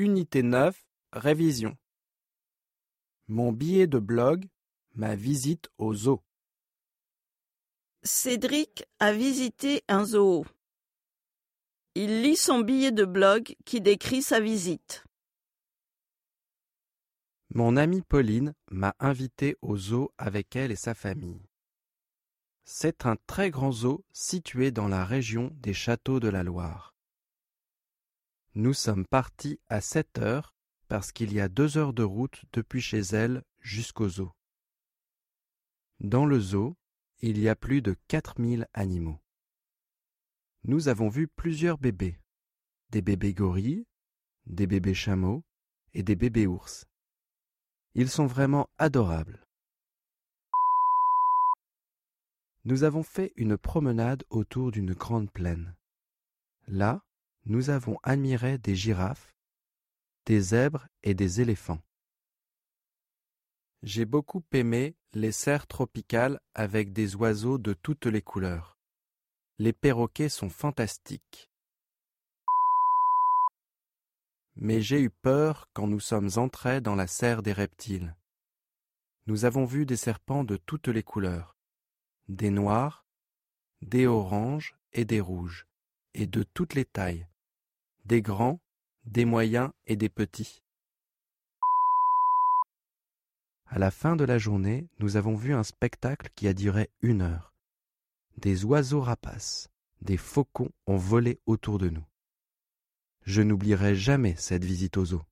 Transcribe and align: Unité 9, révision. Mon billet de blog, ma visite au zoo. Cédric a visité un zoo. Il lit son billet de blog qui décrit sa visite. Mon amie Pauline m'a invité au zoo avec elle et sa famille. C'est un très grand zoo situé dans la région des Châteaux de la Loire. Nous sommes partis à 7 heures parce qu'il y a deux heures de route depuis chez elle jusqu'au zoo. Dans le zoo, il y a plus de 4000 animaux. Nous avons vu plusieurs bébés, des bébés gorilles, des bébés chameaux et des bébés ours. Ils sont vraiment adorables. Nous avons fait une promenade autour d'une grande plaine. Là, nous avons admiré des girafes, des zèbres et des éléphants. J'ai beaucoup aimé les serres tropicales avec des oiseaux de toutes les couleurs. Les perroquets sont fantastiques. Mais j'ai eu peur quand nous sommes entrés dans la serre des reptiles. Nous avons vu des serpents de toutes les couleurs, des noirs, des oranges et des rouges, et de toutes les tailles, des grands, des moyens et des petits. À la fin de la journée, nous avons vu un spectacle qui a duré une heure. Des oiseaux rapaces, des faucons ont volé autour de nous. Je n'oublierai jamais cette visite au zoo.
Unité 0.00 0.42
9, 0.42 0.82
révision. 1.12 1.76
Mon 3.28 3.52
billet 3.52 3.86
de 3.86 3.98
blog, 3.98 4.48
ma 4.94 5.14
visite 5.14 5.68
au 5.76 5.92
zoo. 5.92 6.22
Cédric 8.02 8.86
a 8.98 9.12
visité 9.12 9.84
un 9.88 10.06
zoo. 10.06 10.46
Il 11.94 12.22
lit 12.22 12.38
son 12.38 12.60
billet 12.60 12.92
de 12.92 13.04
blog 13.04 13.54
qui 13.66 13.82
décrit 13.82 14.22
sa 14.22 14.40
visite. 14.40 15.04
Mon 17.50 17.76
amie 17.76 18.00
Pauline 18.00 18.54
m'a 18.70 18.96
invité 19.00 19.58
au 19.60 19.76
zoo 19.76 20.14
avec 20.16 20.56
elle 20.56 20.72
et 20.72 20.76
sa 20.76 20.94
famille. 20.94 21.46
C'est 22.64 23.04
un 23.04 23.16
très 23.26 23.50
grand 23.50 23.70
zoo 23.70 24.02
situé 24.14 24.70
dans 24.70 24.88
la 24.88 25.04
région 25.04 25.50
des 25.56 25.74
Châteaux 25.74 26.20
de 26.20 26.28
la 26.30 26.42
Loire. 26.42 26.94
Nous 28.56 28.74
sommes 28.74 29.06
partis 29.06 29.60
à 29.68 29.80
7 29.80 30.18
heures 30.18 30.56
parce 30.88 31.12
qu'il 31.12 31.32
y 31.32 31.40
a 31.40 31.48
deux 31.48 31.78
heures 31.78 31.92
de 31.92 32.02
route 32.02 32.44
depuis 32.52 32.80
chez 32.80 32.98
elle 32.98 33.44
jusqu'au 33.60 34.08
zoo. 34.08 34.32
Dans 36.00 36.26
le 36.26 36.40
zoo, 36.40 36.76
il 37.20 37.38
y 37.38 37.48
a 37.48 37.54
plus 37.54 37.80
de 37.80 37.94
4000 38.08 38.66
animaux. 38.74 39.20
Nous 40.64 40.88
avons 40.88 41.08
vu 41.08 41.28
plusieurs 41.28 41.78
bébés, 41.78 42.18
des 42.90 43.02
bébés 43.02 43.34
gorilles, 43.34 43.86
des 44.46 44.66
bébés 44.66 44.94
chameaux 44.94 45.44
et 45.94 46.02
des 46.02 46.16
bébés 46.16 46.48
ours. 46.48 46.86
Ils 47.94 48.10
sont 48.10 48.26
vraiment 48.26 48.68
adorables. 48.78 49.46
Nous 52.64 52.82
avons 52.82 53.04
fait 53.04 53.32
une 53.36 53.56
promenade 53.56 54.24
autour 54.28 54.72
d'une 54.72 54.92
grande 54.92 55.30
plaine. 55.30 55.76
Là, 56.66 57.04
nous 57.50 57.68
avons 57.68 57.98
admiré 58.04 58.58
des 58.58 58.76
girafes, 58.76 59.34
des 60.24 60.40
zèbres 60.40 60.86
et 61.02 61.14
des 61.14 61.40
éléphants. 61.40 61.82
J'ai 63.82 64.04
beaucoup 64.04 64.44
aimé 64.52 64.94
les 65.14 65.32
serres 65.32 65.66
tropicales 65.66 66.38
avec 66.54 66.92
des 66.92 67.16
oiseaux 67.16 67.58
de 67.58 67.72
toutes 67.72 68.06
les 68.06 68.22
couleurs. 68.22 68.78
Les 69.58 69.72
perroquets 69.72 70.28
sont 70.28 70.48
fantastiques. 70.48 71.50
Mais 74.54 74.80
j'ai 74.80 75.00
eu 75.00 75.10
peur 75.10 75.68
quand 75.72 75.88
nous 75.88 75.98
sommes 75.98 76.30
entrés 76.36 76.80
dans 76.80 76.94
la 76.94 77.08
serre 77.08 77.42
des 77.42 77.52
reptiles. 77.52 78.14
Nous 79.26 79.44
avons 79.44 79.64
vu 79.64 79.86
des 79.86 79.96
serpents 79.96 80.44
de 80.44 80.56
toutes 80.56 80.86
les 80.86 81.02
couleurs, 81.02 81.56
des 82.28 82.50
noirs, 82.50 83.04
des 83.82 84.06
oranges 84.06 84.76
et 84.92 85.04
des 85.04 85.20
rouges, 85.20 85.66
et 86.14 86.28
de 86.28 86.44
toutes 86.44 86.74
les 86.74 86.84
tailles, 86.84 87.26
des 88.04 88.22
grands, 88.22 88.60
des 89.04 89.24
moyens 89.24 89.70
et 89.86 89.96
des 89.96 90.08
petits. 90.08 90.62
À 93.66 93.78
la 93.78 93.90
fin 93.90 94.16
de 94.16 94.24
la 94.24 94.38
journée, 94.38 94.88
nous 94.98 95.16
avons 95.16 95.36
vu 95.36 95.54
un 95.54 95.62
spectacle 95.62 96.28
qui 96.34 96.48
a 96.48 96.52
duré 96.52 96.90
une 97.02 97.22
heure. 97.22 97.54
Des 98.36 98.64
oiseaux 98.64 99.00
rapaces, 99.00 99.68
des 100.00 100.16
faucons 100.16 100.70
ont 100.86 100.96
volé 100.96 101.38
autour 101.46 101.78
de 101.78 101.88
nous. 101.88 102.04
Je 103.22 103.42
n'oublierai 103.42 103.94
jamais 103.94 104.34
cette 104.36 104.64
visite 104.64 104.96
au 104.96 105.04
zoo. 105.04 105.22